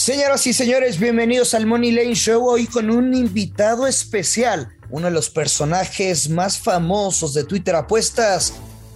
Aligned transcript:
Señoras 0.00 0.46
y 0.46 0.54
señores, 0.54 0.98
bienvenidos 0.98 1.52
al 1.52 1.66
Money 1.66 1.92
Lane 1.92 2.14
Show. 2.14 2.48
Hoy 2.48 2.66
con 2.66 2.88
un 2.88 3.12
invitado 3.12 3.86
especial, 3.86 4.74
uno 4.88 5.08
de 5.08 5.12
los 5.12 5.28
personajes 5.28 6.30
más 6.30 6.58
famosos 6.58 7.34
de 7.34 7.44
Twitter 7.44 7.76
Apuestas. 7.76 8.54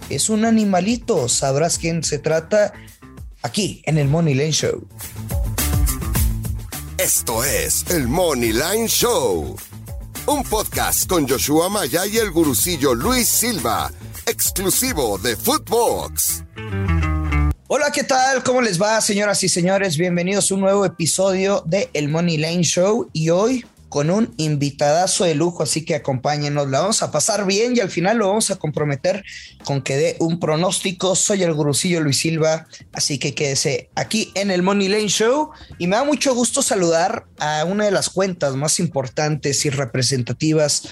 Es 0.09 0.29
un 0.29 0.45
animalito, 0.45 1.29
sabrás 1.29 1.77
quién 1.77 2.03
se 2.03 2.17
trata 2.17 2.73
aquí 3.43 3.83
en 3.85 3.99
el 3.99 4.07
Money 4.07 4.33
Lane 4.33 4.51
Show. 4.51 4.87
Esto 6.97 7.43
es 7.43 7.85
el 7.91 8.07
Money 8.07 8.53
Line 8.53 8.87
Show, 8.87 9.55
un 10.25 10.43
podcast 10.43 11.07
con 11.07 11.29
Joshua 11.29 11.69
Maya 11.69 12.07
y 12.07 12.17
el 12.17 12.31
gurucillo 12.31 12.95
Luis 12.95 13.27
Silva, 13.27 13.91
exclusivo 14.25 15.19
de 15.19 15.37
Footbox. 15.37 16.45
Hola, 17.67 17.91
¿qué 17.91 18.03
tal? 18.03 18.43
¿Cómo 18.43 18.61
les 18.61 18.79
va, 18.79 19.01
señoras 19.01 19.41
y 19.41 19.49
señores? 19.49 19.97
Bienvenidos 19.97 20.51
a 20.51 20.53
un 20.53 20.61
nuevo 20.61 20.85
episodio 20.85 21.63
de 21.65 21.89
El 21.93 22.09
Money 22.09 22.37
Lane 22.37 22.61
Show 22.61 23.09
y 23.11 23.31
hoy 23.31 23.65
con 23.89 24.11
un 24.11 24.31
invitadazo 24.37 25.25
de 25.25 25.33
lujo, 25.33 25.63
así 25.63 25.83
que 25.83 25.95
acompáñenos, 25.95 26.69
la 26.69 26.81
vamos 26.81 27.01
a 27.01 27.11
pasar 27.11 27.47
bien 27.47 27.75
y 27.75 27.79
al 27.79 27.89
final 27.89 28.17
lo 28.17 28.27
vamos 28.27 28.51
a 28.51 28.57
comprometer 28.57 29.23
con 29.63 29.81
que 29.81 29.97
dé 29.97 30.15
un 30.19 30.39
pronóstico. 30.39 31.15
Soy 31.15 31.41
el 31.41 31.55
gurucillo 31.55 32.01
Luis 32.01 32.19
Silva, 32.19 32.67
así 32.93 33.17
que 33.17 33.33
quédese 33.33 33.89
aquí 33.95 34.31
en 34.35 34.51
el 34.51 34.61
Money 34.61 34.87
Lane 34.87 35.07
Show 35.07 35.49
y 35.79 35.87
me 35.87 35.95
da 35.95 36.03
mucho 36.03 36.35
gusto 36.35 36.61
saludar 36.61 37.25
a 37.39 37.65
una 37.65 37.85
de 37.85 37.91
las 37.91 38.09
cuentas 38.09 38.53
más 38.55 38.79
importantes 38.79 39.65
y 39.65 39.71
representativas 39.71 40.83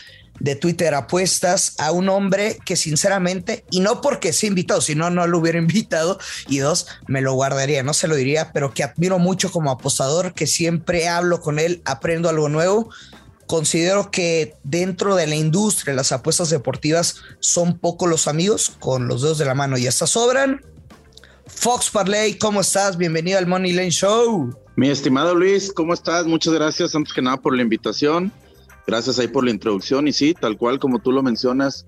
de 0.43 0.57
Twitter 0.57 0.93
apuestas 0.93 1.73
a 1.79 1.93
un 1.93 2.09
hombre 2.09 2.59
que 2.65 2.75
sinceramente, 2.75 3.63
y 3.71 3.79
no 3.79 4.02
porque 4.02 4.33
sea 4.33 4.49
invitado, 4.49 4.81
si 4.81 4.93
no, 4.93 5.09
lo 5.09 5.38
hubiera 5.39 5.57
invitado, 5.57 6.19
y 6.49 6.57
dos, 6.57 6.85
me 7.07 7.21
lo 7.21 7.33
guardaría, 7.33 7.81
no 7.81 7.93
se 7.93 8.09
lo 8.09 8.16
diría, 8.16 8.52
pero 8.52 8.73
que 8.73 8.83
admiro 8.83 9.19
mucho 9.19 9.52
como 9.52 9.71
apostador, 9.71 10.33
que 10.33 10.45
siempre 10.45 11.07
hablo 11.07 11.39
con 11.39 11.59
él, 11.59 11.81
aprendo 11.85 12.27
algo 12.27 12.49
nuevo. 12.49 12.89
Considero 13.47 14.11
que 14.11 14.55
dentro 14.64 15.16
de 15.16 15.27
la 15.27 15.36
industria, 15.36 15.94
las 15.94 16.11
apuestas 16.11 16.49
deportivas 16.49 17.16
son 17.39 17.80
pocos 17.80 18.09
los 18.09 18.27
amigos 18.27 18.73
con 18.80 19.08
los 19.08 19.21
dedos 19.21 19.38
de 19.38 19.45
la 19.45 19.53
mano 19.53 19.77
y 19.77 19.88
hasta 19.88 20.08
sobran. 20.08 20.59
Fox 21.47 21.89
Parley, 21.89 22.38
¿cómo 22.38 22.61
estás? 22.61 22.97
Bienvenido 22.97 23.38
al 23.38 23.47
Money 23.47 23.71
Lane 23.71 23.91
Show. 23.91 24.53
Mi 24.75 24.89
estimado 24.89 25.36
Luis, 25.36 25.71
¿cómo 25.71 25.94
estás? 25.94 26.25
Muchas 26.25 26.53
gracias 26.53 26.95
antes 26.95 27.14
que 27.14 27.21
nada 27.21 27.38
por 27.38 27.55
la 27.55 27.61
invitación. 27.61 28.33
Gracias 28.86 29.20
ahí 29.20 29.28
por 29.28 29.45
la 29.45 29.52
introducción 29.52 30.08
y 30.08 30.14
sí, 30.14 30.34
tal 30.34 30.58
cual 30.58 30.80
como 30.80 31.00
tú 31.00 31.12
lo 31.12 31.23
mencionas, 31.23 31.86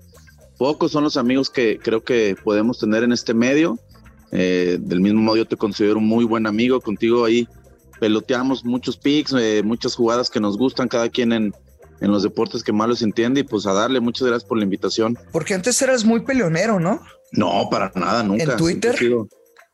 pocos 0.58 0.92
son 0.92 1.04
los 1.04 1.16
amigos 1.16 1.50
que 1.50 1.78
creo 1.78 2.02
que 2.02 2.36
podemos 2.42 2.78
tener 2.78 3.02
en 3.02 3.12
este 3.12 3.34
medio. 3.34 3.78
Eh, 4.32 4.78
del 4.80 5.00
mismo 5.00 5.20
modo 5.20 5.36
yo 5.36 5.46
te 5.46 5.56
considero 5.56 5.98
un 5.98 6.06
muy 6.06 6.24
buen 6.24 6.46
amigo, 6.46 6.80
contigo 6.80 7.24
ahí 7.24 7.48
peloteamos 8.00 8.64
muchos 8.64 8.96
picks, 8.96 9.32
eh, 9.38 9.62
muchas 9.64 9.94
jugadas 9.94 10.30
que 10.30 10.40
nos 10.40 10.58
gustan, 10.58 10.88
cada 10.88 11.08
quien 11.08 11.32
en, 11.32 11.54
en 12.00 12.10
los 12.10 12.22
deportes 12.22 12.62
que 12.62 12.72
más 12.72 12.88
los 12.88 13.02
entiende 13.02 13.40
y 13.40 13.44
pues 13.44 13.66
a 13.66 13.72
darle 13.72 14.00
muchas 14.00 14.26
gracias 14.26 14.48
por 14.48 14.58
la 14.58 14.64
invitación. 14.64 15.18
Porque 15.32 15.54
antes 15.54 15.80
eras 15.82 16.04
muy 16.04 16.20
peleonero, 16.20 16.80
¿no? 16.80 17.00
No, 17.32 17.68
para 17.70 17.90
nada, 17.94 18.22
nunca. 18.22 18.44
En 18.44 18.56
Twitter. 18.56 18.96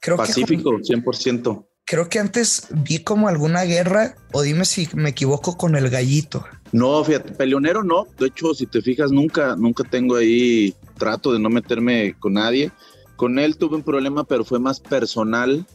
Creo 0.00 0.16
Pacífico, 0.16 0.76
que 0.78 0.94
100%. 0.94 1.64
Creo 1.84 2.08
que 2.08 2.18
antes 2.18 2.66
vi 2.70 2.98
como 2.98 3.28
alguna 3.28 3.62
guerra, 3.62 4.16
o 4.32 4.42
dime 4.42 4.64
si 4.64 4.88
me 4.94 5.10
equivoco 5.10 5.56
con 5.56 5.76
el 5.76 5.90
gallito. 5.90 6.44
No, 6.72 7.04
fíjate, 7.04 7.32
peleonero 7.32 7.84
no. 7.84 8.06
De 8.18 8.26
hecho, 8.26 8.54
si 8.54 8.66
te 8.66 8.80
fijas, 8.80 9.12
nunca, 9.12 9.54
nunca 9.56 9.84
tengo 9.84 10.16
ahí 10.16 10.74
trato 10.96 11.32
de 11.32 11.38
no 11.38 11.50
meterme 11.50 12.14
con 12.18 12.34
nadie. 12.34 12.72
Con 13.16 13.38
él 13.38 13.56
tuve 13.56 13.76
un 13.76 13.82
problema, 13.82 14.24
pero 14.24 14.44
fue 14.44 14.58
más 14.58 14.80
personal 14.80 15.66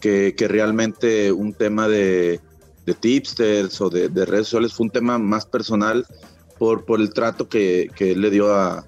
que, 0.00 0.34
realmente 0.48 1.30
un 1.30 1.52
tema 1.52 1.86
de, 1.86 2.40
tipsters 3.00 3.80
o 3.80 3.90
de, 3.90 4.08
redes 4.24 4.48
sociales. 4.48 4.72
Fue 4.72 4.84
un 4.84 4.90
tema 4.90 5.18
más 5.18 5.44
personal 5.44 6.06
por, 6.58 6.84
por 6.86 7.00
el 7.00 7.12
trato 7.12 7.48
que, 7.48 7.90
que 7.94 8.12
él 8.12 8.22
le 8.22 8.30
dio 8.30 8.54
a, 8.54 8.84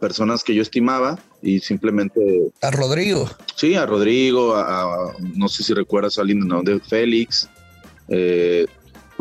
personas 0.00 0.44
que 0.44 0.54
yo 0.54 0.62
estimaba 0.62 1.18
y 1.42 1.58
simplemente... 1.58 2.52
A 2.60 2.70
Rodrigo. 2.70 3.28
Sí, 3.56 3.74
a 3.74 3.84
Rodrigo, 3.84 4.54
a, 4.54 5.12
no 5.34 5.48
sé 5.48 5.64
si 5.64 5.74
recuerdas 5.74 6.18
a 6.18 6.24
¿no? 6.24 6.62
de 6.62 6.78
Félix. 6.78 7.48
Eh, 8.06 8.66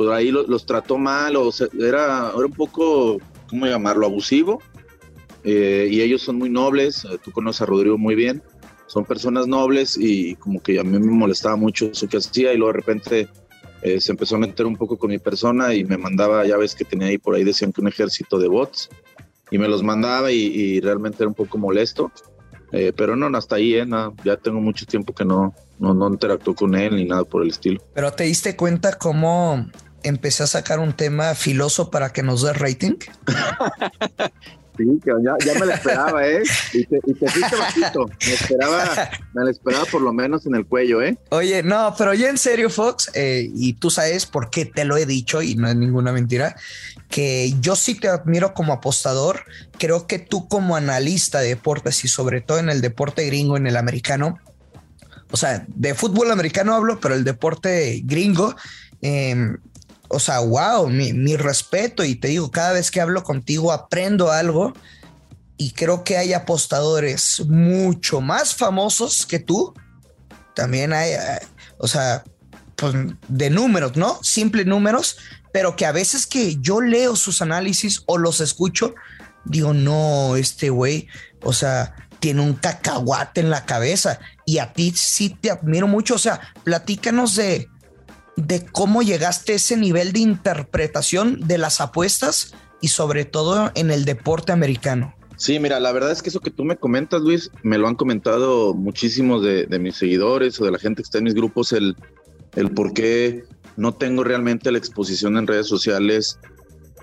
pues 0.05 0.17
ahí 0.17 0.31
los, 0.31 0.65
trató 0.65 0.97
mal, 0.97 1.35
o 1.35 1.51
era, 1.79 2.31
era 2.35 2.45
un 2.45 2.53
poco, 2.53 3.19
¿cómo 3.47 3.67
llamarlo?, 3.67 4.07
abusivo. 4.07 4.61
Eh, 5.43 5.89
y 5.91 6.01
ellos 6.01 6.21
son 6.21 6.37
muy 6.37 6.49
nobles, 6.49 7.05
eh, 7.05 7.17
tú 7.23 7.31
conoces 7.31 7.61
a 7.61 7.65
Rodrigo 7.65 7.97
muy 7.97 8.13
bien, 8.13 8.43
son 8.87 9.05
personas 9.05 9.47
nobles 9.47 9.97
y 9.99 10.35
como 10.35 10.61
que 10.61 10.79
a 10.79 10.83
mí 10.83 10.99
me 10.99 11.11
molestaba 11.11 11.55
mucho 11.55 11.87
eso 11.87 12.07
que 12.07 12.17
hacía 12.17 12.53
y 12.53 12.57
luego 12.57 12.73
de 12.73 12.79
repente 12.79 13.29
eh, 13.81 13.99
se 13.99 14.11
empezó 14.11 14.35
a 14.35 14.39
meter 14.39 14.67
un 14.67 14.75
poco 14.75 14.97
con 14.97 15.09
mi 15.09 15.17
persona 15.17 15.73
y 15.73 15.83
me 15.83 15.97
mandaba, 15.97 16.45
ya 16.45 16.57
ves 16.57 16.75
que 16.75 16.85
tenía 16.85 17.07
ahí 17.07 17.17
por 17.17 17.33
ahí, 17.33 17.43
decían 17.43 17.71
que 17.71 17.81
un 17.81 17.87
ejército 17.87 18.37
de 18.37 18.47
bots 18.47 18.89
y 19.49 19.57
me 19.57 19.67
los 19.67 19.81
mandaba 19.81 20.31
y, 20.31 20.79
realmente 20.79 21.23
era 21.23 21.27
un 21.27 21.35
poco 21.35 21.57
molesto. 21.57 22.11
pero 22.95 23.15
no, 23.15 23.35
hasta 23.35 23.55
ahí, 23.55 23.73
¿eh? 23.73 23.85
ya 24.23 24.37
tengo 24.37 24.61
mucho 24.61 24.85
tiempo 24.85 25.13
que 25.13 25.25
no, 25.25 25.55
no, 25.81 25.95
no 25.95 26.07
interactuó 26.07 26.53
con 26.53 26.75
él 26.75 26.95
ni 26.95 27.05
nada 27.05 27.23
por 27.25 27.41
el 27.41 27.49
estilo. 27.49 27.81
Pero 27.93 28.11
te 28.11 28.25
diste 28.25 28.55
cuenta 28.55 28.97
cómo 28.97 29.65
empecé 30.03 30.43
a 30.43 30.47
sacar 30.47 30.79
un 30.79 30.93
tema 30.93 31.35
filoso 31.35 31.91
para 31.91 32.11
que 32.11 32.23
nos 32.23 32.41
dé 32.41 32.53
rating. 32.53 32.95
Sí, 34.77 34.85
ya, 35.05 35.35
ya, 35.45 35.59
me 35.59 35.65
lo 35.65 35.73
esperaba, 35.73 36.25
¿eh? 36.25 36.43
Y 36.73 36.85
te, 36.85 36.99
y 37.05 37.13
te 37.13 37.27
fuiste 37.29 37.55
bajito. 37.55 38.05
Me 38.25 38.33
esperaba, 38.33 39.09
me 39.33 39.43
lo 39.43 39.49
esperaba 39.49 39.85
por 39.85 40.01
lo 40.01 40.13
menos 40.13 40.45
en 40.45 40.55
el 40.55 40.65
cuello, 40.65 41.01
¿eh? 41.01 41.17
Oye, 41.29 41.61
no, 41.61 41.93
pero 41.97 42.13
ya 42.13 42.29
en 42.29 42.37
serio, 42.37 42.69
Fox, 42.69 43.11
eh, 43.13 43.49
y 43.53 43.73
tú 43.73 43.89
sabes 43.89 44.25
por 44.25 44.49
qué 44.49 44.65
te 44.65 44.85
lo 44.85 44.95
he 44.95 45.05
dicho 45.05 45.41
y 45.41 45.55
no 45.55 45.67
es 45.67 45.75
ninguna 45.75 46.13
mentira, 46.13 46.55
que 47.09 47.53
yo 47.59 47.75
sí 47.75 47.95
te 47.95 48.07
admiro 48.07 48.53
como 48.53 48.71
apostador. 48.71 49.43
Creo 49.77 50.07
que 50.07 50.19
tú 50.19 50.47
como 50.47 50.77
analista 50.77 51.41
de 51.41 51.49
deportes 51.49 52.05
y 52.05 52.07
sobre 52.07 52.39
todo 52.39 52.59
en 52.59 52.69
el 52.69 52.79
deporte 52.79 53.25
gringo, 53.25 53.57
en 53.57 53.67
el 53.67 53.75
americano, 53.75 54.39
o 55.31 55.37
sea, 55.37 55.65
de 55.67 55.93
fútbol 55.95 56.31
americano 56.31 56.75
hablo, 56.75 56.99
pero 56.99 57.15
el 57.15 57.23
deporte 57.23 58.01
gringo, 58.05 58.55
eh, 59.01 59.35
o 60.13 60.19
sea, 60.19 60.39
wow, 60.39 60.89
mi, 60.89 61.35
respeto 61.37 62.03
y 62.03 62.15
te 62.15 62.29
digo, 62.29 62.51
cada 62.51 62.73
vez 62.73 62.91
que 62.91 63.01
hablo 63.01 63.23
contigo 63.23 63.71
aprendo 63.71 64.31
algo 64.31 64.73
y 65.57 65.71
creo 65.71 66.03
que 66.03 66.17
hay 66.17 66.33
apostadores 66.33 67.45
mucho 67.47 68.19
más 68.19 68.55
famosos 68.55 69.25
que 69.25 69.39
tú. 69.39 69.73
También 70.53 70.91
hay, 70.91 71.11
eh, 71.11 71.39
o 71.77 71.87
sea, 71.87 72.23
pues 72.75 72.93
de 73.27 73.49
números, 73.49 73.95
¿no? 73.95 74.19
Simple 74.21 74.65
números, 74.65 75.17
pero 75.53 75.75
que 75.75 75.85
a 75.85 75.91
veces 75.91 76.27
que 76.27 76.57
yo 76.59 76.81
leo 76.81 77.15
sus 77.15 77.41
análisis 77.41 78.03
o 78.05 78.17
los 78.17 78.41
escucho, 78.41 78.95
digo, 79.45 79.73
no, 79.73 80.35
este 80.35 80.69
güey, 80.69 81.07
o 81.41 81.53
sea, 81.53 81.95
tiene 82.19 82.41
un 82.41 82.53
cacahuate 82.53 83.39
en 83.39 83.49
la 83.49 83.65
cabeza 83.65 84.19
y 84.45 84.57
a 84.57 84.73
ti 84.73 84.91
sí 84.95 85.29
te 85.29 85.51
admiro 85.51 85.87
mucho, 85.87 86.15
o 86.15 86.19
sea, 86.19 86.41
platícanos 86.63 87.35
de 87.35 87.69
de 88.35 88.65
cómo 88.65 89.01
llegaste 89.01 89.53
a 89.53 89.55
ese 89.55 89.77
nivel 89.77 90.13
de 90.13 90.19
interpretación 90.19 91.39
de 91.47 91.57
las 91.57 91.81
apuestas 91.81 92.53
y 92.79 92.89
sobre 92.89 93.25
todo 93.25 93.71
en 93.75 93.91
el 93.91 94.05
deporte 94.05 94.51
americano. 94.51 95.15
Sí, 95.37 95.59
mira, 95.59 95.79
la 95.79 95.91
verdad 95.91 96.11
es 96.11 96.21
que 96.21 96.29
eso 96.29 96.39
que 96.39 96.51
tú 96.51 96.63
me 96.63 96.77
comentas, 96.77 97.21
Luis, 97.21 97.49
me 97.63 97.77
lo 97.77 97.87
han 97.87 97.95
comentado 97.95 98.73
muchísimos 98.73 99.41
de, 99.43 99.67
mis 99.79 99.95
seguidores 99.95 100.59
o 100.61 100.65
de 100.65 100.71
la 100.71 100.79
gente 100.79 101.01
que 101.01 101.07
está 101.07 101.17
en 101.17 101.23
mis 101.23 101.33
grupos, 101.33 101.73
el, 101.73 101.95
el 102.55 102.71
por 102.71 102.93
qué 102.93 103.43
no 103.75 103.93
tengo 103.93 104.23
realmente 104.23 104.71
la 104.71 104.77
exposición 104.77 105.37
en 105.37 105.47
redes 105.47 105.67
sociales 105.67 106.37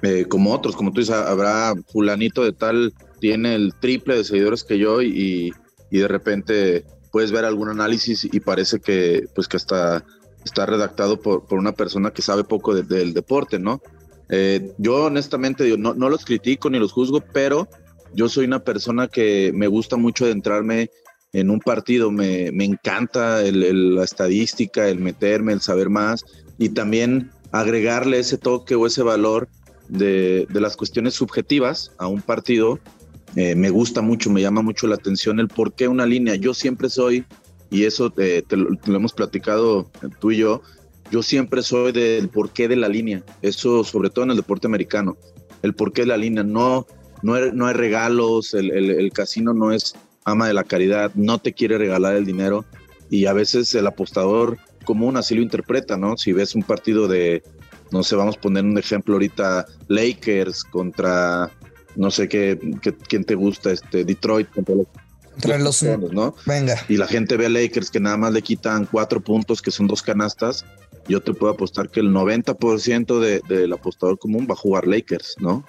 eh, 0.03 0.27
como 0.29 0.53
otros, 0.53 0.77
como 0.77 0.93
tú 0.93 1.01
dices, 1.01 1.17
habrá 1.17 1.75
fulanito 1.93 2.45
de 2.45 2.53
tal, 2.53 2.95
tiene 3.21 3.57
el 3.57 3.75
triple 3.81 4.17
de 4.17 4.25
seguidores 4.25 4.63
que 4.63 4.79
yo 4.79 5.03
y, 5.03 5.53
y 5.91 5.99
de 5.99 6.09
repente 6.09 6.85
puedes 7.11 7.33
ver 7.33 7.45
algún 7.45 7.69
análisis 7.69 8.25
y 8.25 8.41
parece 8.41 8.79
que 8.79 9.27
pues 9.35 9.49
que 9.49 9.57
hasta 9.57 10.05
está 10.45 10.67
redactado 10.67 11.21
por, 11.21 11.47
por 11.47 11.59
una 11.59 11.73
persona 11.73 12.11
que 12.11 12.23
sabe 12.23 12.45
poco 12.45 12.75
del 12.75 13.13
deporte, 13.13 13.59
¿no? 13.59 13.83
Eh, 14.31 14.73
yo 14.79 15.07
honestamente 15.07 15.65
digo, 15.65 15.77
no, 15.77 15.95
no 15.95 16.11
los 16.11 16.25
critico 16.25 16.69
ni 16.71 16.79
los 16.79 16.93
juzgo, 16.93 17.21
pero 17.33 17.69
yo 18.15 18.29
soy 18.29 18.45
una 18.45 18.61
persona 18.61 19.09
que 19.09 19.53
me 19.55 19.67
gusta 19.67 19.97
mucho 19.97 20.25
adentrarme 20.25 20.91
en 21.33 21.51
un 21.51 21.61
partido, 21.61 22.11
me, 22.11 22.51
me 22.53 22.65
encanta 22.65 23.43
el, 23.43 23.95
la 23.95 24.05
estadística, 24.05 24.89
el 24.89 24.99
meterme, 24.99 25.53
el 25.53 25.61
saber 25.61 25.91
más 25.91 26.25
y 26.59 26.71
también 26.71 27.31
agregarle 27.53 28.19
ese 28.19 28.39
toque 28.39 28.75
o 28.75 28.87
ese 28.87 29.03
valor 29.03 29.49
de, 29.89 30.47
de 30.49 30.61
las 30.61 30.77
cuestiones 30.77 31.15
subjetivas 31.15 31.93
a 31.99 32.07
un 32.07 32.23
partido. 32.23 32.79
Eh, 33.37 33.55
me 33.55 33.69
gusta 33.69 34.01
mucho, 34.01 34.31
me 34.31 34.41
llama 34.41 34.63
mucho 34.63 34.87
la 34.87 34.95
atención 34.95 35.39
el 35.39 35.49
por 35.49 35.75
qué 35.75 35.87
una 35.87 36.07
línea. 36.07 36.35
Yo 36.35 36.55
siempre 36.55 36.89
soy 36.89 37.25
y 37.71 37.85
eso 37.85 38.11
te, 38.11 38.45
lo, 38.51 38.77
hemos 38.87 39.13
platicado 39.13 39.91
tú 40.21 40.31
y 40.31 40.39
yo, 40.39 40.63
yo 41.11 41.23
siempre 41.23 41.63
soy 41.63 41.93
del 41.93 42.29
porqué 42.29 42.69
de 42.69 42.77
la 42.77 42.89
línea, 42.89 43.23
eso 43.43 43.85
sobre 43.85 44.11
todo 44.11 44.25
en 44.25 44.31
el 44.33 44.37
deporte 44.37 44.67
americano, 44.67 45.17
el 45.63 45.75
porqué 45.75 46.03
de 46.03 46.09
la 46.09 46.17
línea, 46.17 46.43
no, 46.43 46.87
no, 47.23 47.35
hay, 47.35 47.51
no 47.53 47.67
hay 47.67 47.75
regalos, 47.75 48.55
el, 48.55 48.71
el, 48.71 49.13
casino 49.13 49.53
no 49.53 49.73
es 49.73 49.95
ama 50.25 50.47
de 50.47 50.55
la 50.55 50.65
caridad, 50.65 51.13
no 51.15 51.39
te 51.39 51.53
quiere 51.53 51.79
regalar 51.79 52.17
el 52.17 52.25
dinero 52.25 52.65
y 53.11 53.27
a 53.27 53.33
veces 53.33 53.75
el 53.75 53.87
apostador 53.87 54.59
común 54.85 55.17
así 55.17 55.35
lo 55.35 55.43
interpreta, 55.43 55.97
¿no? 55.97 56.17
Si 56.17 56.33
ves 56.33 56.55
un 56.55 56.63
partido 56.63 57.09
de, 57.09 57.43
no 57.91 58.03
sé, 58.03 58.17
vamos 58.17 58.37
a 58.37 58.41
poner 58.41 58.65
un 58.65 58.79
ejemplo 58.79 59.15
ahorita, 59.15 59.67
Lakers 59.89 60.65
contra, 60.65 61.51
no 61.97 62.11
sé 62.11 62.29
qué, 62.29 62.59
quién 63.09 63.25
te 63.25 63.35
gusta, 63.35 63.71
este, 63.71 64.05
Detroit 64.05 64.49
contra 64.51 64.77
los 64.77 64.87
entre 65.39 65.59
los, 65.61 65.83
¿no? 65.83 66.35
Venga. 66.47 66.85
Y 66.89 66.97
la 66.97 67.07
gente 67.07 67.37
ve 67.37 67.47
a 67.47 67.49
Lakers 67.49 67.91
que 67.91 68.01
nada 68.01 68.17
más 68.17 68.33
le 68.33 68.43
quitan 68.43 68.87
cuatro 68.87 69.21
puntos, 69.21 69.63
que 69.63 69.71
son 69.71 69.87
dos 69.87 70.03
canastas. 70.03 70.65
Yo 71.09 71.23
te 71.23 71.33
puedo 71.33 71.53
apostar 71.53 71.89
que 71.89 72.01
el 72.01 72.11
90% 72.11 73.21
de, 73.21 73.41
del 73.49 73.73
apostador 73.73 74.19
común 74.19 74.47
va 74.51 74.55
a 74.55 74.57
jugar 74.57 74.87
Lakers, 74.87 75.37
¿no? 75.39 75.65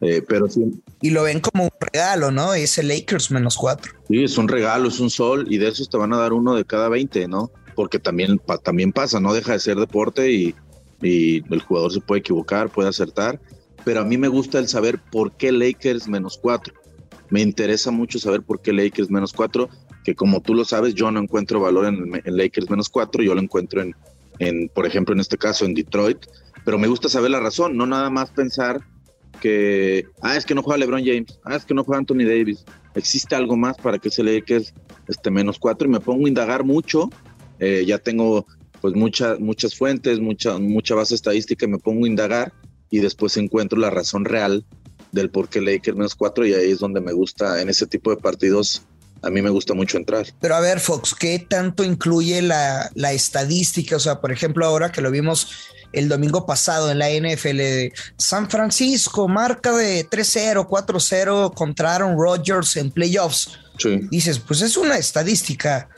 Eh, 0.00 0.22
pero 0.26 0.48
sí. 0.48 0.82
Y 1.00 1.10
lo 1.10 1.22
ven 1.22 1.40
como 1.40 1.64
un 1.64 1.70
regalo, 1.80 2.32
¿no? 2.32 2.52
Ese 2.52 2.82
Lakers 2.82 3.30
menos 3.30 3.56
cuatro. 3.56 3.92
Sí, 4.08 4.24
es 4.24 4.36
un 4.36 4.48
regalo, 4.48 4.88
es 4.88 4.98
un 4.98 5.10
sol, 5.10 5.46
y 5.48 5.58
de 5.58 5.68
esos 5.68 5.88
te 5.88 5.96
van 5.96 6.12
a 6.12 6.18
dar 6.18 6.32
uno 6.32 6.54
de 6.54 6.64
cada 6.64 6.88
20, 6.88 7.28
¿no? 7.28 7.52
Porque 7.76 8.00
también, 8.00 8.40
también 8.64 8.92
pasa, 8.92 9.20
no 9.20 9.32
deja 9.32 9.52
de 9.52 9.60
ser 9.60 9.76
deporte 9.76 10.32
y, 10.32 10.54
y 11.00 11.44
el 11.54 11.62
jugador 11.62 11.92
se 11.92 12.00
puede 12.00 12.20
equivocar, 12.20 12.70
puede 12.70 12.88
acertar. 12.88 13.40
Pero 13.84 14.00
a 14.00 14.04
mí 14.04 14.18
me 14.18 14.28
gusta 14.28 14.58
el 14.58 14.66
saber 14.66 15.00
por 15.10 15.32
qué 15.36 15.52
Lakers 15.52 16.08
menos 16.08 16.38
cuatro 16.40 16.81
me 17.32 17.40
interesa 17.40 17.90
mucho 17.90 18.18
saber 18.18 18.42
por 18.42 18.60
qué 18.60 18.74
Lakers 18.74 19.10
menos 19.10 19.32
cuatro, 19.32 19.70
que 20.04 20.14
como 20.14 20.42
tú 20.42 20.54
lo 20.54 20.66
sabes, 20.66 20.94
yo 20.94 21.10
no 21.10 21.18
encuentro 21.18 21.60
valor 21.60 21.86
en, 21.86 22.12
Lakers 22.26 22.68
menos 22.68 22.90
cuatro, 22.90 23.22
yo 23.22 23.34
lo 23.34 23.40
encuentro 23.40 23.80
en, 23.80 23.96
en, 24.38 24.68
por 24.68 24.84
ejemplo, 24.84 25.14
en 25.14 25.20
este 25.20 25.38
caso, 25.38 25.64
en 25.64 25.72
Detroit, 25.72 26.18
pero 26.62 26.78
me 26.78 26.88
gusta 26.88 27.08
saber 27.08 27.30
la 27.30 27.40
razón, 27.40 27.74
no 27.74 27.86
nada 27.86 28.10
más 28.10 28.30
pensar 28.30 28.82
que, 29.40 30.04
ah, 30.20 30.36
es 30.36 30.44
que 30.44 30.54
no 30.54 30.62
juega 30.62 30.76
LeBron 30.76 31.02
James, 31.02 31.40
ah, 31.46 31.56
es 31.56 31.64
que 31.64 31.72
no 31.72 31.84
juega 31.84 32.00
Anthony 32.00 32.26
Davis, 32.26 32.66
existe 32.94 33.34
algo 33.34 33.56
más 33.56 33.78
para 33.78 33.98
que 33.98 34.08
ese 34.08 34.22
Lakers 34.22 34.74
esté 35.08 35.30
menos 35.30 35.58
cuatro 35.58 35.88
y 35.88 35.90
me 35.90 36.00
pongo 36.00 36.26
a 36.26 36.28
indagar 36.28 36.64
mucho, 36.64 37.08
eh, 37.60 37.82
ya 37.86 37.96
tengo 37.96 38.46
pues 38.82 38.94
muchas 38.94 39.40
muchas 39.40 39.74
fuentes, 39.74 40.20
mucha, 40.20 40.58
mucha 40.58 40.94
base 40.94 41.14
estadística, 41.14 41.66
me 41.66 41.78
pongo 41.78 42.04
a 42.04 42.08
indagar 42.08 42.52
y 42.90 42.98
después 42.98 43.38
encuentro 43.38 43.78
la 43.78 43.88
razón 43.88 44.26
real 44.26 44.66
del 45.12 45.30
por 45.30 45.48
qué 45.48 45.60
Lakers 45.60 45.96
menos 45.96 46.14
cuatro 46.14 46.46
y 46.46 46.54
ahí 46.54 46.72
es 46.72 46.80
donde 46.80 47.00
me 47.00 47.12
gusta, 47.12 47.60
en 47.60 47.68
ese 47.68 47.86
tipo 47.86 48.10
de 48.10 48.16
partidos, 48.16 48.82
a 49.22 49.30
mí 49.30 49.40
me 49.40 49.50
gusta 49.50 49.74
mucho 49.74 49.96
entrar. 49.96 50.26
Pero 50.40 50.56
a 50.56 50.60
ver, 50.60 50.80
Fox, 50.80 51.14
¿qué 51.14 51.38
tanto 51.38 51.84
incluye 51.84 52.42
la, 52.42 52.90
la 52.94 53.12
estadística? 53.12 53.96
O 53.96 54.00
sea, 54.00 54.20
por 54.20 54.32
ejemplo, 54.32 54.66
ahora 54.66 54.90
que 54.90 55.00
lo 55.00 55.10
vimos 55.10 55.48
el 55.92 56.08
domingo 56.08 56.46
pasado 56.46 56.90
en 56.90 56.98
la 56.98 57.10
NFL 57.10 57.56
de 57.56 57.92
San 58.16 58.50
Francisco, 58.50 59.28
marca 59.28 59.76
de 59.76 60.08
3-0, 60.08 60.66
4-0 60.66 61.54
contra 61.54 61.94
Aaron 61.94 62.16
Rodgers 62.16 62.76
en 62.76 62.90
playoffs. 62.90 63.58
Sí. 63.78 64.00
Dices, 64.10 64.38
pues 64.38 64.62
es 64.62 64.76
una 64.76 64.96
estadística 64.96 65.88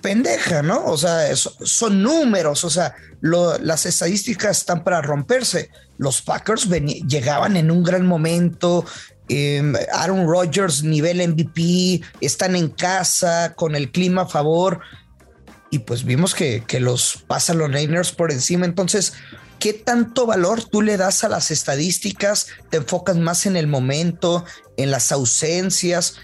pendeja, 0.00 0.62
¿no? 0.62 0.84
O 0.86 0.96
sea, 0.96 1.34
son 1.36 2.02
números, 2.02 2.64
o 2.64 2.70
sea, 2.70 2.94
las 3.20 3.86
estadísticas 3.86 4.58
están 4.58 4.84
para 4.84 5.02
romperse. 5.02 5.70
Los 5.98 6.22
Packers 6.22 6.68
llegaban 6.68 7.56
en 7.56 7.70
un 7.70 7.82
gran 7.82 8.06
momento. 8.06 8.84
Em, 9.28 9.74
Aaron 9.92 10.26
Rodgers, 10.26 10.82
nivel 10.82 11.20
MVP, 11.20 12.02
están 12.20 12.56
en 12.56 12.68
casa 12.68 13.54
con 13.54 13.76
el 13.76 13.92
clima 13.92 14.22
a 14.22 14.28
favor. 14.28 14.80
Y 15.70 15.80
pues 15.80 16.04
vimos 16.04 16.34
que, 16.34 16.64
que 16.66 16.80
los 16.80 17.24
pasan 17.26 17.58
los 17.58 17.70
Niners 17.70 18.12
por 18.12 18.32
encima. 18.32 18.66
Entonces, 18.66 19.14
¿qué 19.58 19.72
tanto 19.72 20.26
valor 20.26 20.64
tú 20.64 20.82
le 20.82 20.96
das 20.96 21.24
a 21.24 21.28
las 21.28 21.50
estadísticas? 21.50 22.48
¿Te 22.70 22.78
enfocas 22.78 23.16
más 23.16 23.46
en 23.46 23.56
el 23.56 23.68
momento, 23.68 24.44
en 24.76 24.90
las 24.90 25.12
ausencias? 25.12 26.16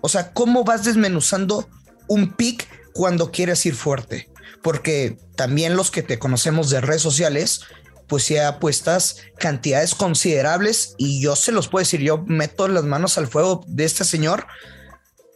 O 0.00 0.08
sea, 0.08 0.32
¿cómo 0.32 0.64
vas 0.64 0.84
desmenuzando 0.84 1.68
un 2.06 2.32
pick 2.32 2.68
cuando 2.94 3.30
quieres 3.30 3.66
ir 3.66 3.74
fuerte? 3.74 4.30
Porque 4.62 5.18
también 5.36 5.76
los 5.76 5.90
que 5.90 6.02
te 6.02 6.18
conocemos 6.18 6.70
de 6.70 6.80
redes 6.80 7.02
sociales, 7.02 7.60
pues 8.06 8.28
ya 8.28 8.48
apuestas 8.48 9.18
cantidades 9.38 9.94
considerables 9.94 10.94
y 10.96 11.20
yo 11.20 11.36
se 11.36 11.52
los 11.52 11.68
puedo 11.68 11.82
decir, 11.82 12.00
yo 12.00 12.24
meto 12.26 12.68
las 12.68 12.84
manos 12.84 13.18
al 13.18 13.26
fuego 13.26 13.64
de 13.66 13.84
este 13.84 14.04
señor, 14.04 14.46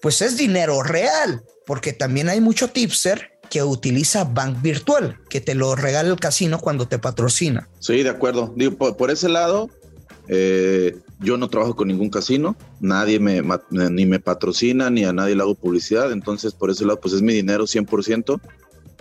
pues 0.00 0.22
es 0.22 0.36
dinero 0.36 0.82
real, 0.82 1.42
porque 1.66 1.92
también 1.92 2.28
hay 2.28 2.40
mucho 2.40 2.68
tipster 2.68 3.38
que 3.50 3.62
utiliza 3.62 4.24
Bank 4.24 4.60
Virtual, 4.62 5.18
que 5.28 5.40
te 5.40 5.54
lo 5.54 5.74
regala 5.74 6.08
el 6.08 6.20
casino 6.20 6.58
cuando 6.60 6.86
te 6.86 6.98
patrocina. 6.98 7.68
Sí, 7.80 8.02
de 8.02 8.10
acuerdo. 8.10 8.52
Digo, 8.56 8.96
por, 8.96 9.10
ese 9.10 9.28
lado, 9.28 9.70
eh, 10.28 10.96
yo 11.20 11.36
no 11.36 11.48
trabajo 11.48 11.74
con 11.74 11.88
ningún 11.88 12.10
casino, 12.10 12.56
nadie 12.80 13.18
me, 13.18 13.42
ni 13.70 14.06
me 14.06 14.20
patrocina, 14.20 14.90
ni 14.90 15.04
a 15.04 15.12
nadie 15.12 15.34
le 15.34 15.42
hago 15.42 15.54
publicidad, 15.54 16.12
entonces 16.12 16.52
por 16.52 16.70
ese 16.70 16.84
lado, 16.84 17.00
pues 17.00 17.14
es 17.14 17.22
mi 17.22 17.32
dinero 17.32 17.64
100%. 17.64 18.40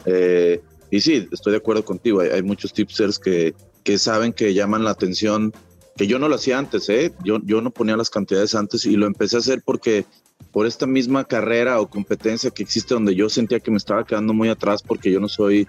Eh, 0.06 0.62
y 0.90 1.02
sí, 1.02 1.28
estoy 1.32 1.52
de 1.52 1.58
acuerdo 1.58 1.84
contigo. 1.84 2.22
Hay, 2.22 2.42
muchos 2.42 2.74
tipsters 2.74 3.20
que, 3.20 3.54
que, 3.84 3.98
saben 3.98 4.32
que 4.32 4.54
llaman 4.54 4.86
la 4.86 4.92
atención, 4.92 5.54
que 5.98 6.08
yo 6.08 6.18
no 6.18 6.30
lo 6.30 6.36
hacía 6.36 6.58
antes, 6.58 6.88
¿eh? 6.90 7.14
Yo, 7.24 7.40
yo 7.44 7.62
no 7.62 7.72
ponía 7.72 7.98
las 7.98 8.10
cantidades 8.10 8.56
antes 8.56 8.86
y 8.86 8.96
lo 8.96 9.06
empecé 9.06 9.36
a 9.36 9.40
hacer 9.40 9.62
porque 9.66 10.06
por 10.52 10.66
esta 10.66 10.88
misma 10.88 11.26
carrera 11.26 11.82
o 11.82 11.90
competencia 11.90 12.52
que 12.52 12.64
existe 12.64 12.94
donde 12.94 13.16
yo 13.16 13.30
sentía 13.30 13.60
que 13.60 13.72
me 13.72 13.78
estaba 13.78 14.06
quedando 14.06 14.34
muy 14.34 14.50
atrás 14.50 14.82
porque 14.82 15.12
yo 15.12 15.20
no 15.20 15.28
soy, 15.28 15.68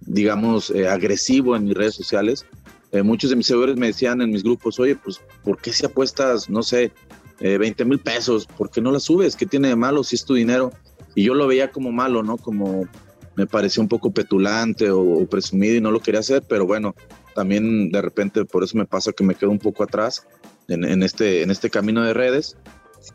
digamos, 0.00 0.70
eh, 0.70 0.88
agresivo 0.88 1.54
en 1.54 1.64
mis 1.64 1.74
redes 1.74 1.94
sociales. 1.94 2.44
Eh, 2.92 3.02
muchos 3.02 3.30
de 3.30 3.36
mis 3.36 3.46
seguidores 3.46 3.76
me 3.76 3.88
decían 3.88 4.20
en 4.22 4.30
mis 4.30 4.42
grupos, 4.42 4.78
oye, 4.78 4.96
pues, 4.96 5.20
¿por 5.42 5.58
qué 5.58 5.72
si 5.72 5.84
apuestas, 5.84 6.48
no 6.48 6.62
sé, 6.62 6.92
20 7.40 7.84
mil 7.84 7.98
pesos? 7.98 8.46
¿Por 8.46 8.70
qué 8.70 8.80
no 8.80 8.92
la 8.92 9.00
subes? 9.00 9.36
¿Qué 9.36 9.46
tiene 9.46 9.68
de 9.68 9.76
malo 9.76 10.02
si 10.02 10.16
es 10.16 10.24
tu 10.24 10.34
dinero? 10.34 10.72
Y 11.14 11.24
yo 11.24 11.34
lo 11.34 11.46
veía 11.46 11.70
como 11.70 11.92
malo, 11.92 12.22
¿no? 12.22 12.36
Como 12.36 12.88
me 13.36 13.46
parecía 13.46 13.82
un 13.82 13.88
poco 13.88 14.10
petulante 14.10 14.90
o, 14.90 15.26
presumido 15.26 15.76
y 15.76 15.80
no 15.80 15.90
lo 15.90 16.00
quería 16.00 16.20
hacer, 16.20 16.42
pero 16.48 16.66
bueno, 16.66 16.94
también 17.34 17.90
de 17.90 18.02
repente 18.02 18.44
por 18.44 18.64
eso 18.64 18.78
me 18.78 18.86
pasa 18.86 19.12
que 19.12 19.22
me 19.22 19.34
quedo 19.34 19.50
un 19.50 19.58
poco 19.58 19.84
atrás 19.84 20.26
en, 20.68 21.02
este, 21.02 21.42
en 21.42 21.50
este 21.50 21.70
camino 21.70 22.02
de 22.02 22.14
redes. 22.14 22.56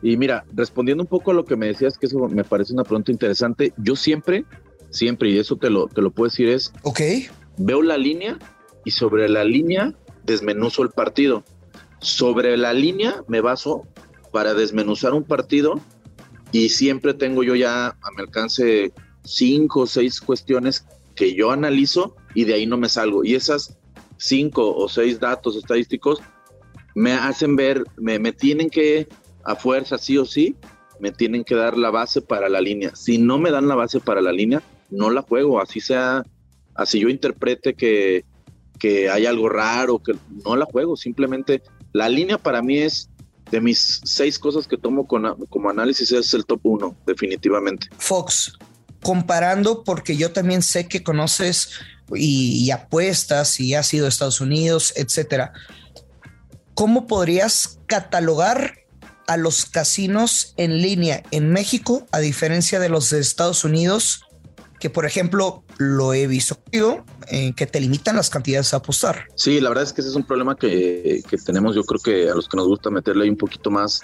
Y 0.00 0.16
mira, 0.16 0.44
respondiendo 0.54 1.02
un 1.02 1.08
poco 1.08 1.32
a 1.32 1.34
lo 1.34 1.44
que 1.44 1.56
me 1.56 1.66
decías, 1.66 1.98
que 1.98 2.06
eso 2.06 2.28
me 2.28 2.44
parece 2.44 2.72
una 2.72 2.84
pregunta 2.84 3.10
interesante, 3.10 3.74
yo 3.76 3.96
siempre, 3.96 4.44
siempre, 4.90 5.30
y 5.30 5.38
eso 5.38 5.56
te 5.56 5.68
lo, 5.68 5.88
te 5.88 6.00
lo 6.00 6.12
puedo 6.12 6.30
decir, 6.30 6.48
es, 6.48 6.72
ok, 6.82 7.00
veo 7.58 7.82
la 7.82 7.98
línea 7.98 8.38
y 8.84 8.90
sobre 8.90 9.28
la 9.28 9.44
línea 9.44 9.94
desmenuzo 10.24 10.82
el 10.82 10.90
partido. 10.90 11.44
Sobre 12.00 12.56
la 12.56 12.72
línea 12.72 13.22
me 13.28 13.40
baso 13.40 13.86
para 14.32 14.54
desmenuzar 14.54 15.14
un 15.14 15.24
partido 15.24 15.80
y 16.50 16.70
siempre 16.70 17.14
tengo 17.14 17.42
yo 17.42 17.54
ya 17.54 17.88
a 17.88 18.10
mi 18.16 18.22
alcance 18.22 18.92
cinco 19.24 19.80
o 19.80 19.86
seis 19.86 20.20
cuestiones 20.20 20.86
que 21.14 21.34
yo 21.34 21.50
analizo 21.50 22.16
y 22.34 22.44
de 22.44 22.54
ahí 22.54 22.66
no 22.66 22.76
me 22.76 22.88
salgo. 22.88 23.24
Y 23.24 23.34
esas 23.34 23.78
cinco 24.16 24.74
o 24.74 24.88
seis 24.88 25.20
datos 25.20 25.56
estadísticos 25.56 26.20
me 26.94 27.12
hacen 27.12 27.56
ver, 27.56 27.84
me, 27.96 28.18
me 28.18 28.32
tienen 28.32 28.68
que, 28.68 29.08
a 29.44 29.56
fuerza 29.56 29.98
sí 29.98 30.18
o 30.18 30.24
sí, 30.24 30.56
me 31.00 31.10
tienen 31.10 31.44
que 31.44 31.54
dar 31.54 31.76
la 31.76 31.90
base 31.90 32.20
para 32.20 32.48
la 32.48 32.60
línea. 32.60 32.94
Si 32.94 33.18
no 33.18 33.38
me 33.38 33.50
dan 33.50 33.68
la 33.68 33.74
base 33.74 33.98
para 34.00 34.20
la 34.20 34.32
línea, 34.32 34.62
no 34.90 35.10
la 35.10 35.22
juego, 35.22 35.60
así 35.60 35.80
sea, 35.80 36.22
así 36.74 37.00
yo 37.00 37.08
interprete 37.08 37.74
que, 37.74 38.24
que 38.82 39.08
hay 39.08 39.26
algo 39.26 39.48
raro, 39.48 40.02
que 40.02 40.12
no 40.44 40.56
la 40.56 40.64
juego, 40.64 40.96
simplemente 40.96 41.62
la 41.92 42.08
línea 42.08 42.36
para 42.36 42.62
mí 42.62 42.78
es 42.78 43.08
de 43.52 43.60
mis 43.60 44.00
seis 44.02 44.40
cosas 44.40 44.66
que 44.66 44.76
tomo 44.76 45.06
como 45.06 45.70
análisis 45.70 46.10
es 46.10 46.34
el 46.34 46.44
top 46.44 46.58
uno, 46.64 46.96
definitivamente. 47.06 47.86
Fox, 47.96 48.58
comparando, 49.00 49.84
porque 49.84 50.16
yo 50.16 50.32
también 50.32 50.62
sé 50.62 50.88
que 50.88 51.04
conoces 51.04 51.70
y, 52.12 52.68
apuestas 52.72 53.60
y 53.60 53.74
has 53.74 53.94
ido 53.94 54.06
a 54.06 54.08
Estados 54.08 54.40
Unidos, 54.40 54.92
etcétera. 54.96 55.52
¿Cómo 56.74 57.06
podrías 57.06 57.78
catalogar 57.86 58.78
a 59.28 59.36
los 59.36 59.64
casinos 59.64 60.54
en 60.56 60.82
línea 60.82 61.22
en 61.30 61.52
México 61.52 62.08
a 62.10 62.18
diferencia 62.18 62.80
de 62.80 62.88
los 62.88 63.10
de 63.10 63.20
Estados 63.20 63.64
Unidos? 63.64 64.24
Que 64.82 64.90
por 64.90 65.06
ejemplo 65.06 65.62
lo 65.78 66.12
he 66.12 66.26
visto 66.26 66.58
eh, 66.72 67.52
que 67.54 67.66
te 67.68 67.78
limitan 67.78 68.16
las 68.16 68.30
cantidades 68.30 68.74
a 68.74 68.78
apostar. 68.78 69.28
Sí, 69.36 69.60
la 69.60 69.68
verdad 69.68 69.84
es 69.84 69.92
que 69.92 70.00
ese 70.00 70.10
es 70.10 70.16
un 70.16 70.24
problema 70.24 70.56
que, 70.56 71.22
que 71.30 71.36
tenemos. 71.36 71.76
Yo 71.76 71.84
creo 71.84 72.00
que 72.00 72.28
a 72.28 72.34
los 72.34 72.48
que 72.48 72.56
nos 72.56 72.66
gusta 72.66 72.90
meterle 72.90 73.22
ahí 73.22 73.30
un 73.30 73.36
poquito 73.36 73.70
más 73.70 74.00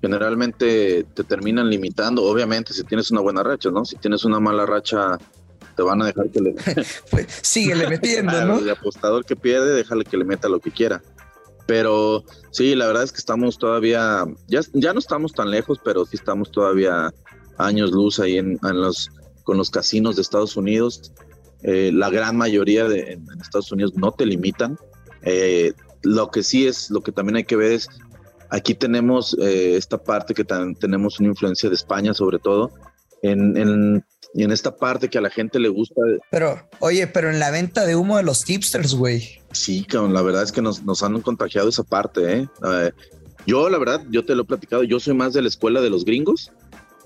generalmente 0.00 1.04
te 1.14 1.24
terminan 1.24 1.68
limitando, 1.68 2.22
obviamente 2.22 2.72
si 2.72 2.84
tienes 2.84 3.10
una 3.10 3.22
buena 3.22 3.42
racha, 3.42 3.72
¿no? 3.72 3.84
Si 3.84 3.96
tienes 3.96 4.24
una 4.24 4.38
mala 4.38 4.66
racha, 4.66 5.18
te 5.74 5.82
van 5.82 6.00
a 6.00 6.06
dejar 6.06 6.30
que 6.30 6.40
le... 6.40 6.54
pues 7.10 7.26
síguele 7.42 7.88
metiendo, 7.88 8.32
¿no? 8.46 8.58
El 8.60 8.70
apostador 8.70 9.24
que 9.24 9.34
pierde, 9.34 9.74
déjale 9.74 10.04
que 10.04 10.16
le 10.16 10.24
meta 10.24 10.48
lo 10.48 10.60
que 10.60 10.70
quiera. 10.70 11.02
Pero 11.66 12.22
sí, 12.52 12.76
la 12.76 12.86
verdad 12.86 13.02
es 13.02 13.10
que 13.10 13.18
estamos 13.18 13.58
todavía, 13.58 14.24
ya, 14.46 14.60
ya 14.74 14.92
no 14.92 15.00
estamos 15.00 15.32
tan 15.32 15.50
lejos, 15.50 15.80
pero 15.84 16.06
sí 16.06 16.14
estamos 16.14 16.52
todavía 16.52 17.12
años 17.58 17.90
luz 17.90 18.20
ahí 18.20 18.38
en, 18.38 18.60
los, 18.62 19.10
con 19.50 19.58
los 19.58 19.70
casinos 19.70 20.14
de 20.14 20.22
Estados 20.22 20.56
Unidos. 20.56 21.12
Eh, 21.64 21.90
la 21.92 22.08
gran 22.08 22.36
mayoría 22.36 22.84
de 22.84 23.14
en 23.14 23.26
Estados 23.40 23.72
Unidos 23.72 23.94
no 23.96 24.12
te 24.12 24.24
limitan. 24.24 24.78
Eh, 25.22 25.72
lo 26.04 26.30
que 26.30 26.44
sí 26.44 26.68
es, 26.68 26.88
lo 26.88 27.00
que 27.00 27.10
también 27.10 27.34
hay 27.34 27.42
que 27.42 27.56
ver 27.56 27.72
es 27.72 27.88
Aquí 28.48 28.74
tenemos 28.74 29.36
eh, 29.40 29.76
esta 29.76 29.98
parte 29.98 30.34
que 30.34 30.44
tenemos 30.44 31.18
una 31.18 31.30
influencia 31.30 31.68
de 31.68 31.74
España 31.74 32.14
sobre 32.14 32.38
todo, 32.38 32.72
en, 33.22 33.56
en, 33.56 34.04
en 34.34 34.52
esta 34.52 34.76
parte 34.76 35.08
que 35.08 35.18
a 35.18 35.20
la 35.20 35.30
gente 35.30 35.58
le 35.58 35.68
gusta. 35.68 36.00
Pero, 36.30 36.68
oye, 36.78 37.08
pero 37.08 37.28
en 37.28 37.40
la 37.40 37.50
venta 37.50 37.86
de 37.86 37.96
humo 37.96 38.18
de 38.18 38.22
los 38.22 38.44
tipsters, 38.44 38.94
güey. 38.94 39.40
Sí, 39.50 39.84
cabrón, 39.84 40.14
la 40.14 40.22
verdad 40.22 40.44
es 40.44 40.52
que 40.52 40.62
nos, 40.62 40.84
nos 40.84 41.02
han 41.02 41.20
contagiado 41.22 41.68
esa 41.68 41.82
parte, 41.82 42.38
¿eh? 42.38 42.48
Uh, 42.62 42.90
yo, 43.46 43.68
la 43.68 43.78
verdad, 43.78 44.04
yo 44.10 44.24
te 44.24 44.36
lo 44.36 44.42
he 44.42 44.46
platicado, 44.46 44.84
yo 44.84 45.00
soy 45.00 45.14
más 45.14 45.32
de 45.32 45.42
la 45.42 45.48
escuela 45.48 45.80
de 45.80 45.90
los 45.90 46.04
gringos. 46.04 46.52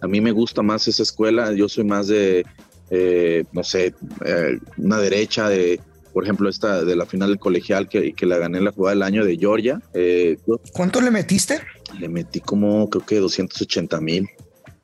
A 0.05 0.07
mí 0.07 0.21
me 0.21 0.33
gusta 0.33 0.61
más 0.61 0.87
esa 0.87 1.03
escuela, 1.03 1.51
yo 1.55 1.67
soy 1.67 1.85
más 1.85 2.09
de, 2.09 2.45
eh, 2.91 3.45
no 3.53 3.65
sé, 3.65 3.95
eh, 4.23 4.59
una 4.77 4.99
derecha 4.99 5.49
de, 5.49 5.81
por 6.13 6.25
ejemplo, 6.25 6.51
esta 6.51 6.85
de 6.85 6.95
la 6.95 7.07
final 7.07 7.31
del 7.31 7.39
colegial 7.39 7.89
que, 7.89 8.13
que 8.13 8.27
la 8.27 8.37
gané 8.37 8.59
en 8.59 8.67
la 8.67 8.73
jugada 8.73 8.95
del 8.95 9.03
año 9.03 9.25
de 9.25 9.39
Georgia. 9.39 9.81
Eh, 9.95 10.37
¿Cuánto 10.75 11.01
le 11.01 11.11
metiste? 11.11 11.63
Le 11.99 12.11
metí 12.11 12.41
como, 12.41 12.91
creo 12.91 13.07
que 13.07 13.19
280 13.19 13.99
mil. 14.03 14.29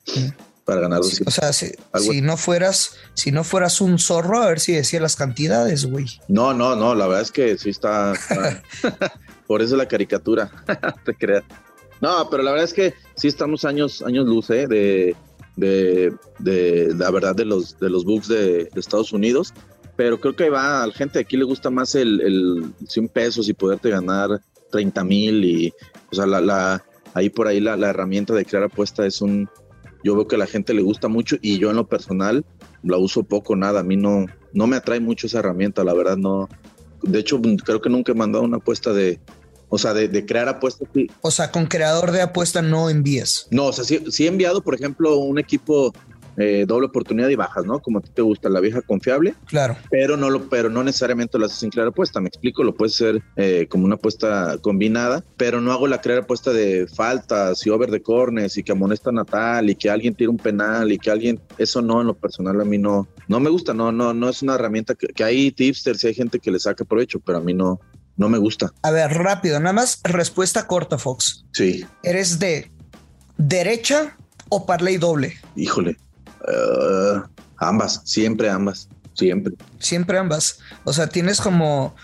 Mm. 0.07 0.29
Para 0.65 0.81
ganar 0.81 1.03
sí, 1.03 1.23
O 1.25 1.31
sea, 1.31 1.53
si, 1.53 1.71
si, 1.99 2.21
no 2.21 2.35
fueras, 2.35 2.95
si 3.13 3.31
no 3.31 3.43
fueras 3.43 3.79
un 3.79 3.99
zorro, 3.99 4.41
a 4.41 4.47
ver 4.47 4.59
si 4.59 4.73
decía 4.73 4.99
las 5.01 5.15
cantidades, 5.15 5.85
güey. 5.85 6.07
No, 6.29 6.55
no, 6.55 6.75
no, 6.75 6.95
la 6.95 7.05
verdad 7.05 7.21
es 7.21 7.31
que 7.31 7.57
sí 7.59 7.69
está. 7.69 8.13
está 8.13 8.63
por 9.47 9.61
eso 9.61 9.75
la 9.75 9.87
caricatura, 9.87 10.51
te 11.05 11.13
creas. 11.13 11.43
No, 12.01 12.27
pero 12.29 12.41
la 12.43 12.51
verdad 12.51 12.65
es 12.65 12.73
que 12.73 12.93
sí 13.15 13.27
estamos 13.27 13.63
años, 13.63 14.01
años 14.01 14.25
luz, 14.25 14.49
¿eh? 14.49 14.67
de, 14.67 15.15
de, 15.55 16.13
de, 16.39 16.93
la 16.95 17.11
verdad 17.11 17.35
de 17.35 17.45
los, 17.45 17.79
de 17.79 17.89
los 17.89 18.03
Bucks 18.03 18.27
de, 18.27 18.69
Estados 18.75 19.13
Unidos. 19.13 19.53
Pero 19.95 20.19
creo 20.19 20.35
que 20.35 20.49
va, 20.49 20.83
a 20.83 20.87
la 20.87 20.93
gente 20.93 21.19
aquí 21.19 21.37
le 21.37 21.43
gusta 21.43 21.69
más 21.69 21.93
el, 21.95 22.21
el 22.21 22.73
100 22.87 23.09
pesos 23.09 23.47
y 23.47 23.53
poderte 23.53 23.89
ganar 23.89 24.41
30 24.71 25.03
mil 25.03 25.45
y, 25.45 25.73
o 26.11 26.15
sea, 26.15 26.25
la, 26.25 26.41
la, 26.41 26.83
ahí 27.13 27.29
por 27.29 27.47
ahí 27.47 27.59
la, 27.59 27.77
la 27.77 27.89
herramienta 27.89 28.33
de 28.33 28.45
crear 28.45 28.63
apuesta 28.63 29.05
es 29.05 29.21
un, 29.21 29.47
yo 30.03 30.15
veo 30.15 30.27
que 30.27 30.35
a 30.35 30.39
la 30.39 30.47
gente 30.47 30.73
le 30.73 30.81
gusta 30.81 31.07
mucho 31.07 31.37
y 31.41 31.59
yo 31.59 31.69
en 31.69 31.75
lo 31.75 31.87
personal 31.87 32.45
la 32.81 32.97
uso 32.97 33.23
poco, 33.23 33.55
nada, 33.55 33.81
a 33.81 33.83
mí 33.83 33.95
no, 33.95 34.25
no 34.53 34.65
me 34.65 34.77
atrae 34.77 34.99
mucho 34.99 35.27
esa 35.27 35.39
herramienta, 35.39 35.83
la 35.83 35.93
verdad 35.93 36.17
no. 36.17 36.49
De 37.03 37.19
hecho, 37.19 37.39
creo 37.63 37.81
que 37.81 37.89
nunca 37.89 38.11
he 38.11 38.15
mandado 38.15 38.43
una 38.43 38.57
apuesta 38.57 38.93
de, 38.93 39.19
o 39.71 39.77
sea, 39.77 39.93
de, 39.93 40.09
de, 40.09 40.25
crear 40.25 40.49
apuestas. 40.49 40.87
Sí. 40.93 41.09
O 41.21 41.31
sea, 41.31 41.49
con 41.49 41.65
creador 41.65 42.11
de 42.11 42.21
apuesta 42.21 42.61
no 42.61 42.89
envías. 42.89 43.47
No, 43.51 43.67
o 43.67 43.73
sea, 43.73 43.85
sí, 43.85 44.03
sí 44.09 44.25
he 44.25 44.27
enviado, 44.27 44.61
por 44.61 44.75
ejemplo, 44.75 45.17
un 45.17 45.39
equipo 45.39 45.93
eh, 46.37 46.65
doble 46.67 46.87
oportunidad 46.87 47.29
y 47.29 47.35
bajas, 47.35 47.65
¿no? 47.65 47.79
Como 47.79 47.99
a 47.99 48.01
ti 48.01 48.09
te 48.13 48.21
gusta, 48.21 48.49
la 48.49 48.59
vieja 48.59 48.81
confiable. 48.81 49.33
Claro. 49.45 49.75
Pero 49.89 50.17
no 50.17 50.29
lo, 50.29 50.49
pero 50.49 50.69
no 50.69 50.83
necesariamente 50.83 51.37
lo 51.37 51.45
haces 51.45 51.59
sin 51.59 51.69
crear 51.69 51.87
apuesta. 51.87 52.21
Me 52.21 52.29
explico, 52.29 52.63
lo 52.63 52.73
puedes 52.73 52.95
hacer 52.95 53.21
eh, 53.35 53.67
como 53.69 53.85
una 53.85 53.95
apuesta 53.95 54.57
combinada, 54.61 55.23
pero 55.37 55.61
no 55.61 55.71
hago 55.71 55.87
la 55.87 56.01
crear 56.01 56.19
apuesta 56.19 56.51
de 56.51 56.87
faltas 56.87 57.65
y 57.65 57.69
over 57.69 57.91
de 57.91 58.01
cornes 58.01 58.57
y 58.57 58.63
que 58.63 58.71
amonesta 58.71 59.11
Natal 59.11 59.69
y 59.69 59.75
que 59.75 59.89
alguien 59.89 60.15
tire 60.15 60.29
un 60.29 60.37
penal 60.37 60.91
y 60.91 60.97
que 60.97 61.11
alguien, 61.11 61.39
eso 61.57 61.81
no, 61.81 62.01
en 62.01 62.07
lo 62.07 62.13
personal 62.13 62.59
a 62.59 62.65
mí 62.65 62.77
no, 62.77 63.07
no 63.27 63.39
me 63.39 63.49
gusta, 63.49 63.73
no, 63.73 63.91
no, 63.91 64.13
no 64.13 64.29
es 64.29 64.41
una 64.41 64.55
herramienta 64.55 64.95
que, 64.95 65.07
que 65.07 65.23
hay 65.23 65.51
tipsters 65.51 66.03
y 66.03 66.07
hay 66.07 66.13
gente 66.13 66.39
que 66.39 66.51
le 66.51 66.59
saca 66.59 66.85
provecho, 66.85 67.19
pero 67.19 67.39
a 67.39 67.41
mí 67.41 67.53
no, 67.53 67.79
no 68.17 68.29
me 68.29 68.37
gusta. 68.37 68.73
A 68.81 68.91
ver, 68.91 69.11
rápido, 69.11 69.59
nada 69.59 69.73
más 69.73 69.99
respuesta 70.03 70.67
corta, 70.67 70.97
Fox. 70.97 71.45
Sí. 71.53 71.85
¿Eres 72.03 72.39
de 72.39 72.71
derecha 73.37 74.15
o 74.49 74.65
parlay 74.65 74.97
doble? 74.97 75.37
Híjole. 75.55 75.97
Uh, 76.41 77.21
ambas, 77.57 78.01
siempre 78.05 78.49
ambas, 78.49 78.89
siempre. 79.13 79.53
Siempre 79.79 80.17
ambas. 80.17 80.59
O 80.83 80.93
sea, 80.93 81.07
tienes 81.07 81.39
como, 81.39 81.95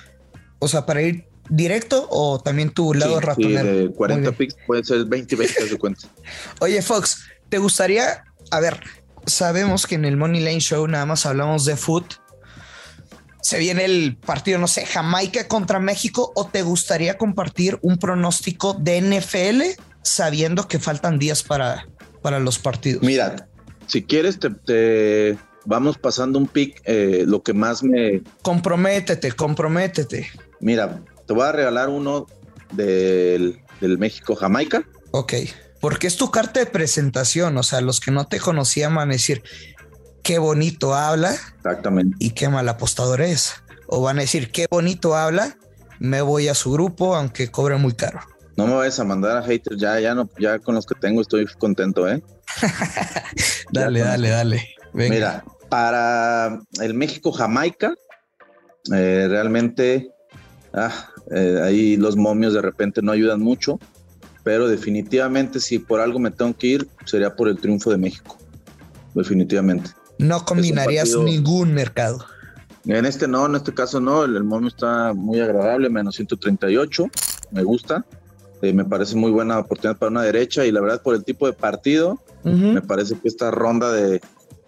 o 0.60 0.68
sea, 0.68 0.86
para 0.86 1.02
ir 1.02 1.28
directo 1.50 2.08
o 2.10 2.40
también 2.40 2.72
tu 2.72 2.94
lado 2.94 3.20
sí, 3.20 3.26
ratonero. 3.26 3.72
Sí, 3.72 3.78
de 3.78 3.92
40 3.92 4.32
picks 4.34 4.56
puede 4.66 4.84
ser 4.84 5.06
20 5.06 5.36
20 5.36 5.66
de 5.66 5.78
cuenta. 5.78 6.08
Oye, 6.60 6.82
Fox, 6.82 7.24
¿te 7.50 7.58
gustaría, 7.58 8.24
a 8.52 8.60
ver, 8.60 8.80
sabemos 9.26 9.88
que 9.88 9.96
en 9.96 10.06
el 10.06 10.18
Money 10.18 10.42
Lane 10.42 10.60
Show 10.60 10.88
nada 10.88 11.06
más 11.06 11.26
hablamos 11.26 11.66
de 11.66 11.76
foot, 11.76 12.16
se 13.42 13.60
viene 13.60 13.86
el 13.86 14.18
partido, 14.18 14.60
no 14.60 14.68
sé, 14.68 14.86
Jamaica 14.86 15.48
contra 15.48 15.80
México, 15.80 16.32
o 16.36 16.48
te 16.48 16.64
gustaría 16.64 17.18
compartir 17.18 17.80
un 17.82 17.98
pronóstico 17.98 18.74
de 18.74 19.02
NFL 19.02 19.82
sabiendo 20.02 20.68
que 20.68 20.80
faltan 20.80 21.20
días 21.20 21.44
para, 21.44 21.88
para 22.22 22.40
los 22.40 22.60
partidos? 22.60 23.04
Mira, 23.04 23.48
si 23.86 24.04
quieres, 24.04 24.40
te, 24.40 24.50
te 24.50 25.38
vamos 25.66 25.98
pasando 25.98 26.40
un 26.40 26.48
pick, 26.48 26.82
eh, 26.86 27.24
lo 27.28 27.44
que 27.44 27.54
más 27.54 27.84
me... 27.84 28.22
Comprométete, 28.42 29.34
comprométete. 29.34 30.30
Mira, 30.60 31.02
te 31.26 31.34
voy 31.34 31.44
a 31.44 31.52
regalar 31.52 31.90
uno 31.90 32.26
del, 32.74 33.62
del 33.82 33.98
México-Jamaica. 33.98 34.84
Ok, 35.12 35.34
porque 35.80 36.08
es 36.08 36.18
tu 36.18 36.32
carta 36.32 36.60
de 36.60 36.66
presentación, 36.66 37.58
o 37.58 37.64
sea, 37.64 37.82
los 37.82 38.00
que 38.00 38.12
no 38.12 38.28
te 38.28 38.40
conocían 38.40 38.96
van 38.96 39.10
a 39.10 39.14
decir, 39.14 39.44
qué 40.28 40.40
bonito 40.40 40.94
habla. 40.94 41.32
Exactamente. 41.32 42.18
Y 42.20 42.32
qué 42.32 42.50
mal 42.50 42.68
apostador 42.68 43.22
es. 43.22 43.56
O 43.88 44.02
van 44.02 44.18
a 44.18 44.22
decir, 44.22 44.52
qué 44.52 44.68
bonito 44.70 45.16
habla, 45.16 45.56
me 46.00 46.22
voy 46.22 46.50
a 46.50 46.54
su 46.54 46.74
grupo, 46.74 47.16
aunque 47.16 47.50
cobre 47.50 47.78
muy 47.78 47.94
caro. 47.94 48.20
No 48.58 48.68
me 48.68 48.74
vayas 48.74 49.00
a 49.00 49.06
mandar 49.06 49.38
a 49.38 49.44
haters, 49.44 49.80
ya, 49.80 49.98
ya 50.02 50.14
no, 50.14 50.30
ya 50.38 50.60
con 50.60 50.76
los 50.76 50.86
que 50.86 50.96
tengo 51.00 51.22
estoy 51.22 51.46
contento, 51.58 52.10
¿eh? 52.10 52.22
dale, 53.72 54.02
dale, 54.02 54.30
dale. 54.30 54.70
Venga. 54.94 55.16
Mira, 55.16 55.46
para 55.70 56.60
el 56.82 56.94
México-Jamaica, 56.94 57.94
eh, 58.94 59.28
realmente 59.30 60.10
ah, 60.74 61.10
eh, 61.32 61.62
ahí 61.64 61.96
los 61.96 62.18
momios 62.18 62.54
de 62.54 62.62
repente 62.62 63.02
no 63.02 63.14
ayudan 63.14 63.40
mucho, 63.40 63.80
pero 64.44 64.68
definitivamente 64.68 65.62
si 65.62 65.80
por 65.80 66.02
algo 66.02 66.20
me 66.20 66.32
tengo 66.32 66.54
que 66.58 66.68
ir, 66.68 66.90
sería 67.06 67.34
por 67.34 67.48
el 67.48 67.58
triunfo 67.60 67.92
de 67.92 67.98
México. 67.98 68.38
Definitivamente. 69.14 69.97
No 70.20 70.46
combinarías 70.46 71.16
ningún 71.16 71.74
mercado. 71.74 72.26
En 72.86 73.06
este 73.06 73.28
no, 73.28 73.46
en 73.46 73.56
este 73.56 73.74
caso 73.74 74.00
no, 74.00 74.24
el, 74.24 74.36
el 74.36 74.68
está 74.68 75.14
muy 75.14 75.40
agradable, 75.42 75.90
menos 75.90 76.16
138, 76.16 77.06
me 77.52 77.64
gusta. 77.64 78.06
Eh, 78.62 78.74
me 78.74 78.86
parece 78.86 79.16
muy 79.16 79.30
buena 79.30 79.60
oportunidad 79.60 79.98
para 79.98 80.10
una 80.10 80.24
derecha 80.24 80.66
y 80.66 80.72
la 80.72 80.82
verdad 80.82 81.02
por 81.02 81.14
el 81.14 81.24
tipo 81.24 81.46
de 81.46 81.54
partido, 81.54 82.20
uh 82.44 82.50
-huh. 82.50 82.74
me 82.74 82.82
parece 82.82 83.16
que 83.20 83.28
esta 83.28 83.52
ronda 83.52 83.92
de, 83.92 84.20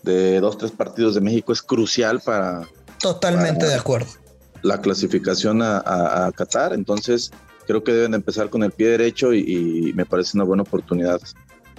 de, 0.03 0.39
dos, 0.39 0.58
tres 0.60 0.72
partidos 0.72 1.15
de 1.15 1.22
México 1.22 1.51
es 1.51 1.63
crucial 1.63 2.20
para... 2.20 2.68
Totalmente 3.01 3.62
para 3.62 3.72
de 3.72 3.75
acuerdo. 3.75 4.08
La 4.62 4.79
clasificación 4.82 5.63
a, 5.63 5.77
a, 5.77 6.27
a, 6.27 6.32
Qatar, 6.34 6.74
entonces 6.74 7.32
creo 7.65 7.84
que 7.84 7.94
deben 7.94 8.12
de 8.12 8.18
empezar 8.18 8.50
con 8.51 8.62
el 8.62 8.72
pie 8.72 8.89
derecho 8.89 9.34
y, 9.34 9.39
y 9.89 9.94
me 9.94 10.06
parece 10.06 10.38
una 10.38 10.44
buena 10.44 10.63
oportunidad 10.63 11.20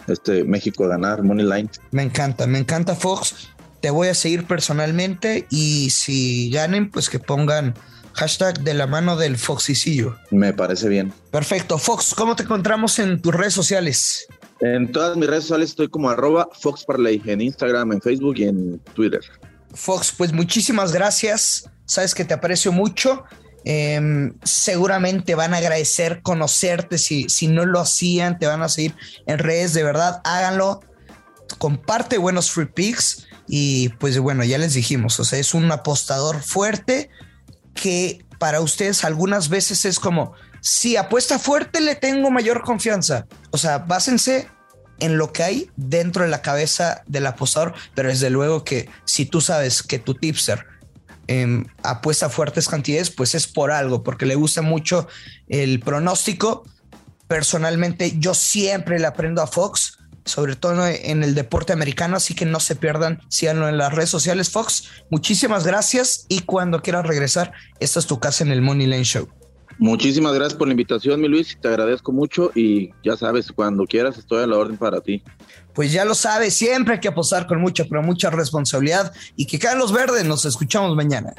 este 0.08 0.44
México 0.44 0.84
a 0.84 0.88
ganar 0.88 1.22
Money 1.22 1.46
Line. 1.46 1.70
Me 1.92 2.02
encanta, 2.02 2.46
me 2.46 2.58
encanta 2.58 2.94
Fox. 2.94 3.50
Te 3.80 3.90
voy 3.90 4.08
a 4.08 4.14
seguir 4.14 4.46
personalmente 4.46 5.46
y 5.50 5.90
si 5.90 6.50
ganen, 6.50 6.90
pues 6.90 7.08
que 7.08 7.18
pongan 7.18 7.74
hashtag 8.14 8.60
de 8.60 8.74
la 8.74 8.86
mano 8.86 9.16
del 9.16 9.38
Foxicillo. 9.38 10.16
Me 10.30 10.52
parece 10.52 10.88
bien. 10.88 11.12
Perfecto. 11.30 11.78
Fox, 11.78 12.14
¿cómo 12.14 12.36
te 12.36 12.42
encontramos 12.42 12.98
en 12.98 13.20
tus 13.20 13.34
redes 13.34 13.54
sociales? 13.54 14.26
En 14.60 14.92
todas 14.92 15.16
mis 15.16 15.28
redes 15.28 15.44
sociales 15.44 15.70
estoy 15.70 15.88
como 15.88 16.10
arroba 16.10 16.48
Fox 16.52 16.84
Parley, 16.84 17.22
en 17.24 17.40
Instagram, 17.40 17.92
en 17.92 18.02
Facebook 18.02 18.34
y 18.38 18.44
en 18.44 18.78
Twitter. 18.94 19.20
Fox, 19.72 20.12
pues 20.16 20.32
muchísimas 20.32 20.92
gracias. 20.92 21.70
Sabes 21.86 22.14
que 22.14 22.24
te 22.24 22.34
aprecio 22.34 22.72
mucho. 22.72 23.24
Eh, 23.64 24.32
seguramente 24.42 25.34
van 25.34 25.54
a 25.54 25.58
agradecer 25.58 26.20
conocerte. 26.22 26.98
Si, 26.98 27.28
si 27.28 27.48
no 27.48 27.64
lo 27.64 27.80
hacían, 27.80 28.38
te 28.38 28.46
van 28.46 28.62
a 28.62 28.68
seguir 28.68 28.94
en 29.26 29.38
redes. 29.38 29.72
De 29.72 29.82
verdad, 29.82 30.20
háganlo. 30.24 30.80
Comparte 31.58 32.18
buenos 32.18 32.50
free 32.50 32.66
picks. 32.66 33.26
Y 33.52 33.88
pues 33.98 34.16
bueno, 34.20 34.44
ya 34.44 34.58
les 34.58 34.74
dijimos, 34.74 35.18
o 35.18 35.24
sea, 35.24 35.40
es 35.40 35.54
un 35.54 35.72
apostador 35.72 36.40
fuerte 36.40 37.10
que 37.74 38.24
para 38.38 38.60
ustedes 38.60 39.02
algunas 39.02 39.48
veces 39.48 39.84
es 39.84 39.98
como, 39.98 40.34
si 40.60 40.96
apuesta 40.96 41.36
fuerte 41.40 41.80
le 41.80 41.96
tengo 41.96 42.30
mayor 42.30 42.62
confianza. 42.62 43.26
O 43.50 43.58
sea, 43.58 43.78
básense 43.78 44.46
en 45.00 45.18
lo 45.18 45.32
que 45.32 45.42
hay 45.42 45.70
dentro 45.74 46.22
de 46.22 46.30
la 46.30 46.42
cabeza 46.42 47.02
del 47.08 47.26
apostador, 47.26 47.74
pero 47.96 48.08
desde 48.08 48.30
luego 48.30 48.62
que 48.62 48.88
si 49.04 49.26
tú 49.26 49.40
sabes 49.40 49.82
que 49.82 49.98
tu 49.98 50.14
tipster 50.14 50.64
eh, 51.26 51.64
apuesta 51.82 52.30
fuertes 52.30 52.68
cantidades, 52.68 53.10
pues 53.10 53.34
es 53.34 53.48
por 53.48 53.72
algo, 53.72 54.04
porque 54.04 54.26
le 54.26 54.36
gusta 54.36 54.62
mucho 54.62 55.08
el 55.48 55.80
pronóstico. 55.80 56.64
Personalmente, 57.26 58.14
yo 58.16 58.32
siempre 58.32 59.00
le 59.00 59.08
aprendo 59.08 59.42
a 59.42 59.48
Fox, 59.48 59.98
sobre 60.24 60.56
todo 60.56 60.86
en 60.86 61.22
el 61.22 61.34
deporte 61.34 61.72
americano, 61.72 62.16
así 62.16 62.34
que 62.34 62.46
no 62.46 62.60
se 62.60 62.76
pierdan, 62.76 63.20
síganlo 63.28 63.68
en 63.68 63.78
las 63.78 63.92
redes 63.92 64.10
sociales. 64.10 64.50
Fox, 64.50 64.88
muchísimas 65.10 65.66
gracias 65.66 66.26
y 66.28 66.40
cuando 66.40 66.82
quieras 66.82 67.06
regresar, 67.06 67.52
esta 67.78 67.98
es 67.98 68.06
tu 68.06 68.18
casa 68.18 68.44
en 68.44 68.52
el 68.52 68.62
Money 68.62 68.86
Lane 68.86 69.04
Show. 69.04 69.28
Muchísimas 69.78 70.34
gracias 70.34 70.58
por 70.58 70.68
la 70.68 70.72
invitación, 70.72 71.20
mi 71.22 71.28
Luis, 71.28 71.56
te 71.60 71.68
agradezco 71.68 72.12
mucho 72.12 72.52
y 72.54 72.90
ya 73.02 73.16
sabes, 73.16 73.50
cuando 73.50 73.86
quieras 73.86 74.18
estoy 74.18 74.42
a 74.42 74.46
la 74.46 74.58
orden 74.58 74.76
para 74.76 75.00
ti. 75.00 75.22
Pues 75.74 75.90
ya 75.90 76.04
lo 76.04 76.14
sabes, 76.14 76.54
siempre 76.54 76.94
hay 76.94 77.00
que 77.00 77.08
apostar 77.08 77.46
con 77.46 77.60
mucha, 77.60 77.84
pero 77.84 78.02
mucha 78.02 78.28
responsabilidad 78.28 79.12
y 79.36 79.46
que 79.46 79.58
caen 79.58 79.78
los 79.78 79.90
verdes, 79.90 80.26
nos 80.26 80.44
escuchamos 80.44 80.94
mañana. 80.94 81.32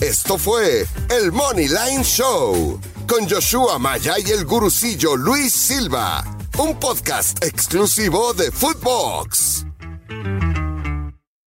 Esto 0.00 0.38
fue 0.38 0.86
el 1.10 1.32
Money 1.32 1.66
Line 1.66 2.04
Show 2.04 2.80
con 3.08 3.28
Joshua 3.28 3.78
Maya 3.78 4.14
y 4.24 4.30
el 4.30 4.44
gurucillo 4.44 5.16
Luis 5.16 5.52
Silva, 5.52 6.24
un 6.58 6.78
podcast 6.78 7.42
exclusivo 7.42 8.34
de 8.34 8.52
Footbox. 8.52 9.67